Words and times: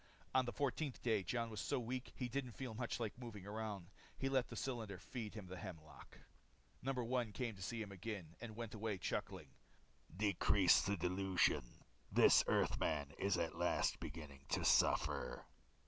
On 0.33 0.45
the 0.45 0.51
fourteenth 0.51 0.99
day, 1.03 1.21
Jon 1.21 1.51
was 1.51 1.61
so 1.61 1.79
weak 1.79 2.11
he 2.15 2.27
didn't 2.27 2.53
feel 2.53 2.73
much 2.73 2.99
like 2.99 3.19
moving 3.19 3.45
around. 3.45 3.91
He 4.17 4.29
let 4.29 4.47
the 4.49 4.55
cylinder 4.55 4.97
feed 4.97 5.35
him 5.35 5.45
the 5.45 5.57
hemlock. 5.59 6.17
No. 6.81 6.91
1 6.93 7.31
came 7.33 7.49
again 7.49 7.55
to 7.55 7.61
see 7.61 7.83
him, 7.83 7.91
and 8.41 8.55
went 8.55 8.73
away 8.73 8.97
chuckling, 8.97 9.51
"Decrease 10.17 10.81
the 10.81 10.97
dilution. 10.97 11.83
This 12.11 12.43
Earthman 12.47 13.13
at 13.21 13.55
last 13.55 13.91
is 13.91 13.97
beginning 13.97 14.47
to 14.49 14.65
suffer." 14.65 15.45